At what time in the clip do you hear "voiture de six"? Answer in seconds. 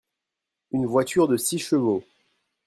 0.87-1.59